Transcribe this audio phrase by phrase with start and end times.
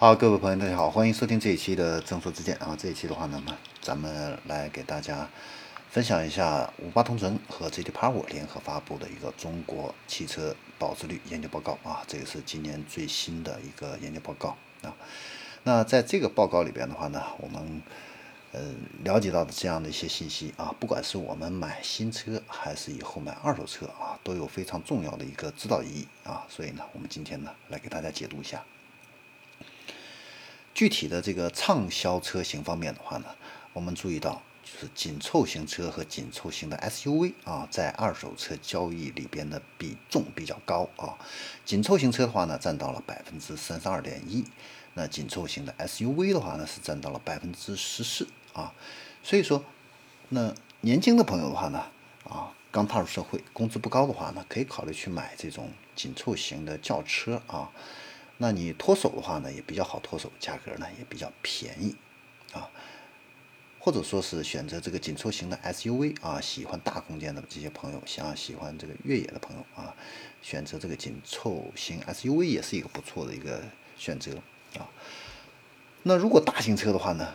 [0.00, 2.76] 好，各位朋友，大家好，欢迎收听这一期的正说之见啊。
[2.78, 3.42] 这一期的话呢，
[3.80, 5.28] 咱们来给大家
[5.90, 12.04] 分享一下五八同城和 GT Power 联合发布的一个中国汽车保值率研究报告啊。
[12.06, 14.94] 这个是今年最新的一个研究报告啊。
[15.64, 17.82] 那在这个报告里边的话呢，我们
[18.52, 18.60] 呃
[19.02, 26.46] 了解到的这样的一些信息啊，不管是我们买新车还是以后买二手车啊，都有非常重要的一个指导意义啊。
[26.48, 28.62] 所以呢，我们今天呢来给大家解读一下。
[30.78, 33.26] 具体的这个畅销车型方面的话呢，
[33.72, 41.18] 我们注意到就是紧凑型车和紧凑型的 SUV 啊，在二手车交易里边的比重比较高啊。
[41.64, 44.44] 紧凑型车的话呢，占到了百分之三十二点一，
[44.94, 48.72] 那紧凑型的 SUV 的话呢，是占到了百分之十四啊。
[49.24, 49.64] 所以说，
[50.28, 51.86] 那年轻的朋友的话呢，
[52.22, 57.68] 啊，刚踏入社会，工资不高的话呢，可以考虑去买这种紧凑型的轿车啊。
[58.40, 61.96] 那你脱手的话呢，也比较好脱手，价格呢也比较便宜，
[62.52, 62.70] 啊，
[63.80, 69.92] 或者说是选择这个紧凑型的 SUV 啊，喜欢大空间的这些朋友，想喜欢这个越野的朋友啊，
[70.40, 73.60] 选择这个紧凑型 SUV 也是一个不错的一个
[73.96, 74.30] 选择
[74.78, 74.86] 啊。
[76.04, 77.34] 那如果大型车的话呢，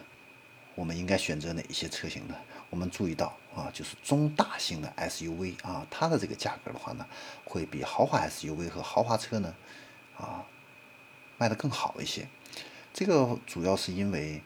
[0.74, 2.36] 我们应该选择哪一些车型呢？
[2.70, 7.06] 我们注意到啊，就是中大型的 SUV 啊，它的这个价格的话呢，
[7.44, 9.54] 会比豪华 SUV 和豪华车呢，
[10.18, 10.46] 啊。
[11.44, 12.26] 卖的更好一些，
[12.94, 14.42] 这个主要是因为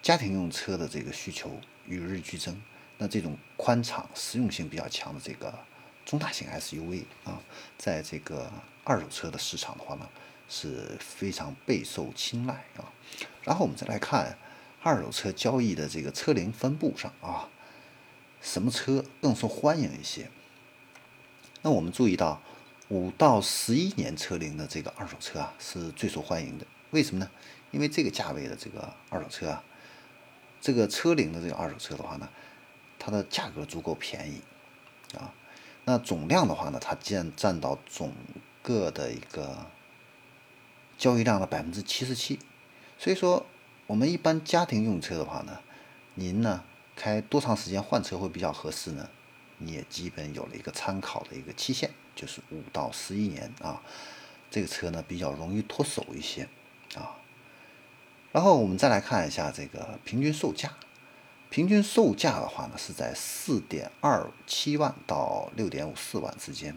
[0.00, 2.58] 家庭用车的这个需求与日俱增。
[2.96, 5.52] 那这种宽敞、实用性比较强的这个
[6.06, 7.38] 中大型 SUV 啊，
[7.76, 8.50] 在这个
[8.84, 10.08] 二手车的市场的话呢，
[10.48, 12.90] 是非常备受青睐啊。
[13.44, 14.38] 然后我们再来看
[14.82, 17.50] 二手车交易的这个车龄分布上啊，
[18.40, 20.30] 什么车更受欢迎一些？
[21.60, 22.40] 那我们注意到。
[22.88, 26.64] 五到十一年车龄的这个二手车啊，是最受欢迎的。
[26.90, 27.28] 为什么呢？
[27.72, 29.64] 因为这个价位的这个二手车啊，
[30.60, 32.28] 这个车龄的这个二手车的话呢，
[32.98, 34.40] 它的价格足够便宜
[35.18, 35.34] 啊。
[35.84, 38.12] 那总量的话呢，它占占到总
[38.62, 39.66] 个的一个
[40.96, 42.38] 交易量的百分之七十七。
[42.96, 43.44] 所以说，
[43.88, 45.58] 我们一般家庭用车的话呢，
[46.14, 46.62] 您呢
[46.94, 49.08] 开多长时间换车会比较合适呢？
[49.58, 51.90] 你也基本有了一个参考的一个期限。
[52.16, 53.80] 就是五到十一年啊，
[54.50, 56.48] 这个车呢比较容易脱手一些
[56.96, 57.14] 啊。
[58.32, 60.72] 然后我们再来看一下这个平均售价，
[61.48, 66.76] 平均售价的话呢是在四点二七万到六点五四万之间。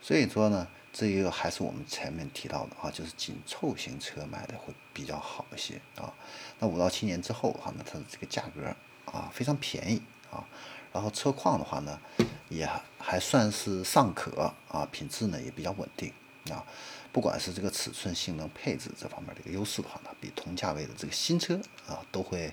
[0.00, 6.14] 所以说呢，这一个还是我们前面提到的啊，就是紧凑型车买的会比较好一些啊。
[6.58, 10.44] 那五到七年之后的话呢，它的这个价格啊非常便宜啊。
[10.92, 12.00] 然后车况的话呢，
[12.48, 12.68] 也
[12.98, 16.12] 还算是尚可啊，品质呢也比较稳定
[16.50, 16.66] 啊。
[17.12, 22.52] 不管是这个尺寸、性能、配置这方面的一个优势的话呢，比同价位的这个新车啊都会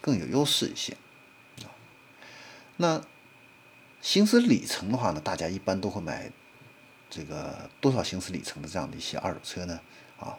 [0.00, 0.92] 更有优势一些
[1.62, 1.70] 啊。
[2.78, 3.00] 那
[4.00, 6.32] 行驶里程的话呢，大家一般都会买
[7.08, 9.80] 这个多少行驶里程的这样的一些二手车呢？
[10.18, 10.36] 啊，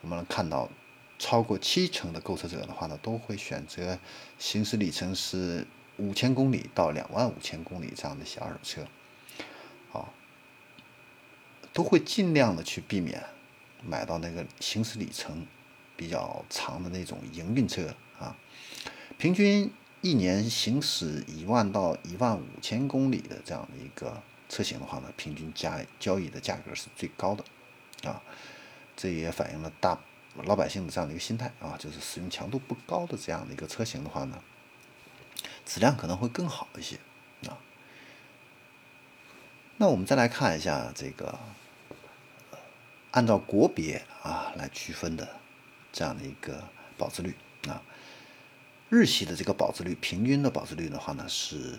[0.00, 0.70] 我们看到
[1.18, 3.98] 超过七成的购车者的话呢，都会选择
[4.38, 5.66] 行驶里程是。
[5.98, 8.86] 五千公里到两万五千公里这样的一些二手车，
[9.92, 10.08] 啊，
[11.72, 13.22] 都会尽量的去避免
[13.84, 15.44] 买到那个行驶里程
[15.96, 18.36] 比较长的那种营运车啊。
[19.18, 19.70] 平均
[20.00, 27.44] 一年行驶一万到一万五千公里的这样的一个车型的话呢，平均价交易的价格是最高的
[28.08, 28.22] 啊。
[28.96, 29.98] 这也反映了大
[30.44, 34.40] 老百姓的这样的一个心态啊，就是使用强度不高的这样的一个车型的话呢。
[35.68, 36.96] 质量可能会更好一些
[37.46, 37.60] 啊。
[39.76, 41.38] 那我们再来看一下这个，
[43.10, 45.36] 按照国别啊来区分的
[45.92, 46.64] 这样的一个
[46.96, 47.36] 保值率
[47.68, 47.82] 啊。
[48.88, 51.78] 日系的这个保值率，平均的保值率的话呢是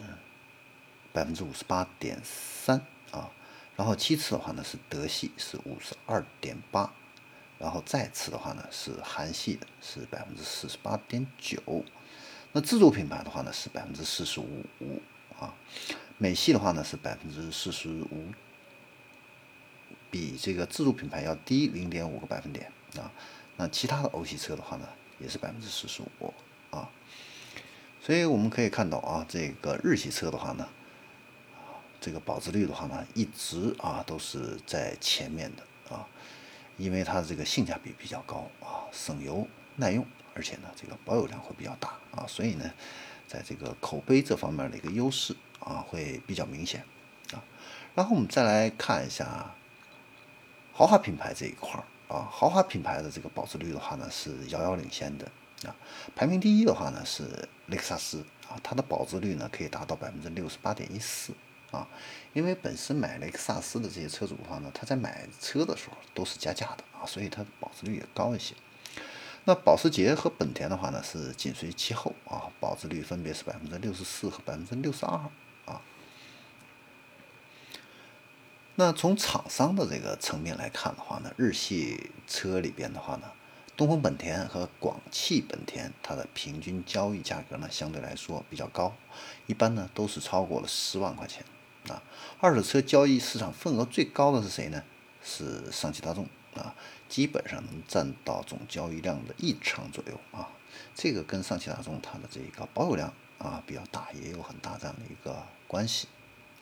[1.11, 2.79] 百分之五十八点三
[3.09, 3.31] 啊。
[3.75, 6.93] 然后其次的话呢是德系是五十二点八，
[7.57, 11.83] 然后再次的话呢是韩系的是百分之四十八点九。
[12.51, 14.63] 那自主品牌的话呢是百分之四十五
[15.39, 15.53] 啊，
[16.17, 18.25] 美系的话呢是百分之四十五，
[20.09, 23.11] 比这个自主品牌要低零点五个百分点啊。
[23.55, 26.33] 那其他的欧系车的话呢也是百分之四十五
[26.71, 26.89] 啊。
[28.01, 30.67] 所以我们可以看到啊，这个日系车的话呢，
[32.01, 36.07] 这个保值率的话呢一直啊都是在前面的啊，
[36.77, 40.03] 因为它的这个性价比比较高啊，省油耐用。
[40.33, 42.71] 而且呢，这个保有量会比较大啊，所以呢，
[43.27, 46.83] 在这个口碑这方面的一个优势啊，会比较明显
[47.33, 47.43] 啊。
[47.95, 49.53] 然后我们再来看一下
[50.73, 55.29] 豪华品牌这一块啊，豪华品牌的这个保值率的话呢是遥遥领先的
[55.67, 55.75] 啊，
[56.15, 61.33] 排名第一的话呢是雷克萨斯啊，它的保值率呢可以达到百分之六十八点一四
[61.71, 61.87] 啊，
[62.33, 68.55] 因为本身买雷克萨斯的这些车主的话呢，他在买车的时候都是加价的啊，所以它保值率也高一些。
[69.49, 75.13] 那保时捷和本田的话呢是紧随其后啊，保值率分别是百分之六十四和百分之六十二
[75.65, 75.81] 啊。
[78.75, 83.23] 那从厂商的这个层面来看的话呢，日系车里边的话呢，
[83.75, 88.93] 东风本田和广汽本田它的平均交易价格呢相对来说比较高，
[89.47, 91.43] 一般呢都是超过了十万块钱
[91.87, 92.03] 啊。
[92.39, 94.83] 二手车交易市场份额最高的是谁呢？
[95.23, 96.27] 是上汽大众。
[96.55, 96.73] 啊，
[97.09, 100.47] 基本上能占到总交易量的一成左右啊，
[100.93, 106.07] 这个跟上汽大众它的这个保有量啊比较大，也有很大这样的一个关系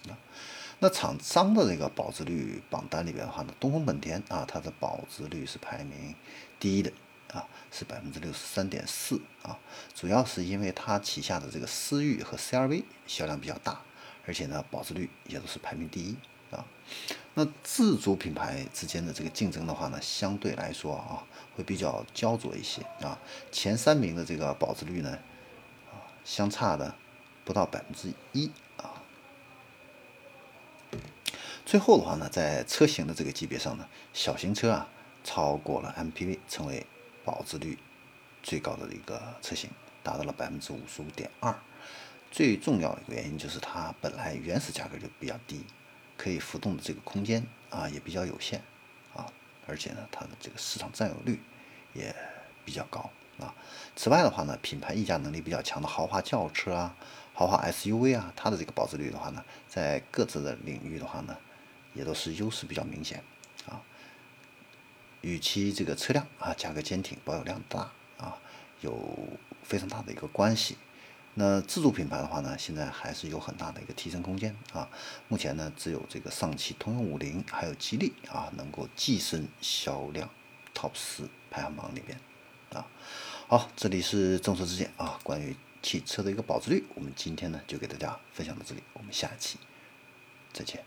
[0.09, 0.17] 啊。
[0.79, 6.15] 那厂商的这个保值率榜单里边的话呢，东风本田啊，它的保值率是排名
[6.59, 6.91] 第一的
[7.33, 9.59] 啊，是百分之六十三点四啊，
[9.93, 13.81] 主要是因为它旗下的这个思域和 CRV 销量比较大，
[14.25, 16.15] 而且呢保值率也都是排名第一。
[16.51, 16.65] 啊，
[17.33, 21.23] 那自主品牌之间的这个竞争的话呢，相对来说啊，
[21.55, 23.19] 会比较焦灼一些啊。
[23.51, 25.17] 前三名的这个保值率呢，
[25.91, 26.95] 啊，相差的
[27.43, 29.03] 不到百分之一啊。
[31.65, 34.87] 最后的话呢，在车型的这个级别上呢，小型车啊
[35.23, 36.85] 超过了 MPV，成为
[37.25, 37.77] 保值率
[38.41, 39.69] 最高的一个车型，
[40.01, 41.53] 达到了百分之五十五点二。
[42.31, 45.65] 最重要的一个原因就是它本来原始价格就比较低。
[46.17, 48.61] 可以浮动的这个空间啊也比较有限
[49.15, 49.31] 啊，
[49.67, 51.39] 而且呢它的这个市场占有率
[51.93, 52.13] 也
[52.65, 53.09] 比较高
[53.39, 53.53] 啊。
[53.95, 56.95] 此外的话呢，品牌溢价能力比较强的豪华轿车啊、
[57.33, 61.37] 豪华 SUV 啊，它的这个保值率的话呢，在各自的领域的话呢，
[61.93, 63.23] 也都是优势比较明显
[63.67, 63.81] 啊。
[65.21, 68.37] 与其这个车辆啊价格坚挺、保有量大啊
[68.81, 70.77] 有非常大的一个关系。
[71.39, 74.89] 那自主品牌的话呢，现在还是有很大的一个提升空间啊。
[75.27, 80.27] 目前呢，只有这个上汽通用五菱还有吉利啊，能够跻身销量
[80.73, 82.19] TOP 十排行榜里边
[82.73, 82.87] 啊。
[83.47, 89.59] 好，这里是众说之见啊，关于汽车的一个保值率，我们今天呢就给大家分享到这里，我们下期
[90.51, 90.83] 再见。